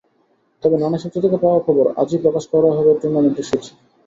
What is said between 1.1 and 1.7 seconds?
থেকে পাওয়া